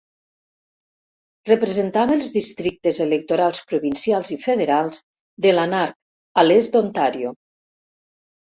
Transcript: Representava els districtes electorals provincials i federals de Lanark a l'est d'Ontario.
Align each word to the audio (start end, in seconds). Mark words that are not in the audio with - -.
Representava 1.49 2.15
els 2.19 2.31
districtes 2.37 3.01
electorals 3.05 3.61
provincials 3.73 4.33
i 4.37 4.39
federals 4.47 5.05
de 5.47 5.55
Lanark 5.59 6.41
a 6.43 6.47
l'est 6.49 6.79
d'Ontario. 6.79 7.37